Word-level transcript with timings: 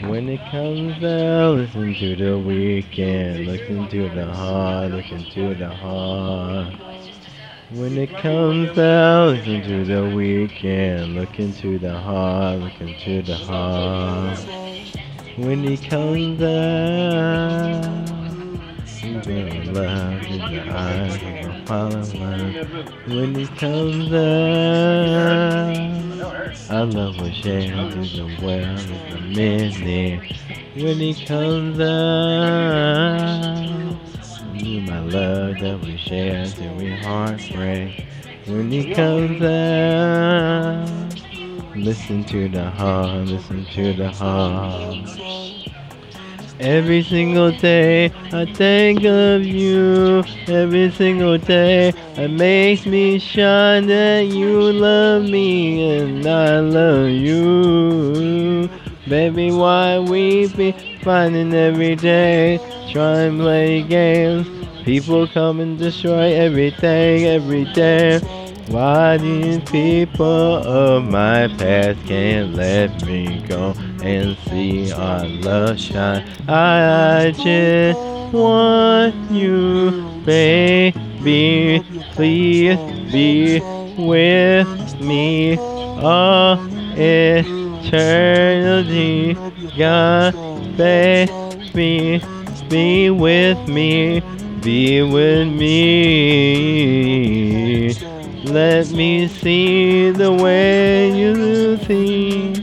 When 0.00 0.28
it 0.28 0.40
comes 0.52 1.02
out, 1.02 1.56
listen 1.56 1.92
to 1.92 2.14
the 2.14 2.38
weekend. 2.38 3.46
Listen 3.46 3.88
to 3.88 4.08
the 4.08 4.26
heart, 4.26 4.92
listen 4.92 5.24
to 5.32 5.56
the 5.56 5.68
heart. 5.68 6.72
When 7.70 7.98
it 7.98 8.16
comes 8.16 8.78
out, 8.78 9.30
listen 9.30 9.62
to 9.62 9.84
the 9.84 10.14
weekend. 10.14 11.16
Look 11.16 11.40
into 11.40 11.80
the 11.80 11.98
heart, 11.98 12.60
look 12.60 12.80
into 12.80 13.22
the 13.22 13.34
heart. 13.34 14.38
When 15.36 15.64
it 15.64 15.82
comes 15.82 16.40
out, 16.42 18.08
he's 18.86 19.26
gonna 19.26 19.64
love 19.72 20.22
in 20.22 20.38
the 20.38 20.60
eyes, 20.70 21.16
he's 21.16 21.42
gonna 21.42 21.66
fall 21.66 21.92
in 21.92 22.20
love. 22.20 23.08
When 23.08 23.34
he 23.34 23.46
comes 23.48 24.12
out. 24.12 26.07
I 26.70 26.82
love 26.82 27.20
what 27.20 27.34
shares 27.34 27.94
is 27.96 28.12
the 28.14 28.24
well 28.42 28.74
is 28.74 28.86
the 28.86 29.20
minute 29.20 30.32
when 30.74 30.98
he 30.98 31.12
comes 31.26 31.78
out. 31.78 31.88
You 34.54 34.80
my 34.82 35.00
love 35.00 35.58
that 35.60 35.80
we 35.82 35.96
share 35.98 36.46
till 36.46 36.74
we 36.76 36.96
heartbreak. 36.96 38.06
When 38.46 38.70
he 38.70 38.94
comes 38.94 39.42
out, 39.42 40.88
listen 41.76 42.24
to 42.24 42.48
the 42.48 42.70
heart, 42.70 43.26
listen 43.26 43.66
to 43.74 43.92
the 43.92 44.10
heart. 44.10 45.08
Every 46.60 47.04
single 47.04 47.52
day 47.52 48.06
I 48.32 48.44
think 48.44 49.04
of 49.04 49.44
you. 49.44 50.24
Every 50.48 50.90
single 50.90 51.38
day 51.38 51.92
it 52.16 52.30
makes 52.32 52.84
me 52.84 53.20
shine 53.20 53.86
that 53.86 54.26
you 54.26 54.72
love 54.72 55.22
me 55.22 55.98
and 55.98 56.26
I 56.26 56.58
love 56.58 57.10
you. 57.10 58.68
Baby, 59.08 59.52
why 59.52 60.00
we 60.00 60.48
be 60.48 60.72
fighting 61.04 61.54
every 61.54 61.94
day? 61.94 62.58
Try 62.90 63.20
and 63.20 63.38
play 63.38 63.82
games. 63.82 64.48
People 64.84 65.28
come 65.28 65.60
and 65.60 65.78
destroy 65.78 66.32
everything 66.34 67.24
every 67.24 67.66
day. 67.72 68.20
Why 68.70 69.16
these 69.16 69.60
people 69.70 70.26
of 70.26 71.02
my 71.04 71.48
past 71.56 72.04
can't 72.04 72.54
let 72.54 73.02
me 73.06 73.42
go 73.48 73.72
and 74.02 74.36
see 74.46 74.92
our 74.92 75.24
love 75.26 75.80
shine? 75.80 76.28
I 76.46 77.32
just 77.34 77.98
want 78.34 79.14
you, 79.30 80.22
baby. 80.26 81.82
Please 82.12 82.78
be 83.10 83.60
with 83.96 85.00
me 85.00 85.56
all 85.56 86.58
eternity. 86.98 87.88
God, 89.78 90.34
baby, 90.76 92.22
be 92.68 93.08
with 93.08 93.66
me, 93.66 94.20
be 94.60 95.00
with 95.02 95.48
me. 95.48 96.98
Let 98.50 98.90
me 98.92 99.28
see 99.28 100.10
the 100.10 100.32
way 100.32 101.10
you 101.14 101.76
see. 101.84 102.54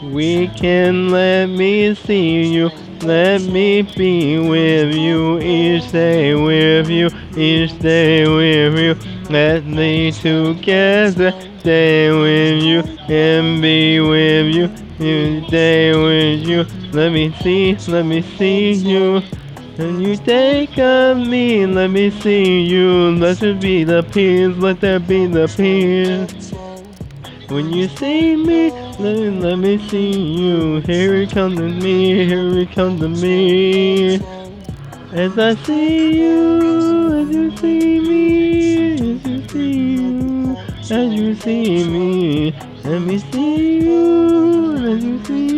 We 0.00 0.46
can 0.48 1.10
let 1.10 1.46
me 1.46 1.96
see 1.96 2.44
you. 2.44 2.70
Let 3.02 3.42
me 3.42 3.82
be 3.82 4.38
with 4.38 4.94
you 4.94 5.40
each 5.40 5.90
day 5.90 6.34
with 6.36 6.88
you, 6.88 7.10
each 7.36 7.76
day 7.80 8.28
with 8.28 8.78
you. 8.78 8.94
Let 9.28 9.66
me 9.66 10.12
together 10.12 11.32
stay 11.58 12.12
with 12.12 12.62
you 12.62 12.80
and 13.08 13.60
be 13.60 13.98
with 13.98 14.54
you, 14.54 14.64
each 15.04 15.50
day 15.50 15.96
with 15.96 16.46
you. 16.46 16.64
Let 16.92 17.10
me 17.10 17.34
see, 17.42 17.74
let 17.88 18.06
me 18.06 18.22
see 18.22 18.72
you. 18.72 19.20
And 19.76 20.00
you 20.00 20.16
think 20.16 20.78
of 20.78 21.16
me, 21.18 21.66
let 21.66 21.90
me 21.90 22.08
see 22.08 22.62
you. 22.62 23.10
Let 23.16 23.42
it 23.42 23.60
be 23.60 23.82
the 23.82 24.04
peace, 24.04 24.56
let 24.56 24.80
there 24.80 25.00
be 25.00 25.26
the 25.26 25.48
peace. 25.48 26.52
When 27.50 27.72
you 27.72 27.88
see 27.88 28.36
me, 28.36 28.70
let 28.70 29.00
me, 29.00 29.30
let 29.30 29.58
me 29.58 29.88
see 29.88 30.12
you. 30.12 30.80
Here 30.82 31.16
it 31.16 31.30
comes 31.30 31.56
to 31.56 31.68
me, 31.68 32.24
here 32.24 32.56
it 32.56 32.70
comes 32.70 33.00
to 33.00 33.08
me. 33.08 34.14
As 35.12 35.36
I 35.36 35.56
see 35.64 36.20
you, 36.20 37.12
as 37.12 37.34
you 37.34 37.56
see 37.56 38.00
me, 38.00 38.94
as 38.94 39.26
you 39.26 39.48
see 39.48 39.96
you, 39.96 40.56
as 40.88 41.14
you 41.14 41.34
see 41.34 41.84
me. 41.88 42.54
Let 42.84 43.02
me 43.02 43.18
see 43.18 43.80
you, 43.80 44.76
as 44.86 45.04
you 45.04 45.24
see 45.24 45.48
me. 45.48 45.53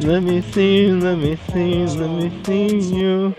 Let 0.00 0.22
me 0.22 0.40
see, 0.40 0.90
let 0.92 1.18
me 1.18 1.36
see, 1.52 1.84
let 1.84 2.10
me 2.10 2.44
see 2.44 2.78
you. 2.78 3.34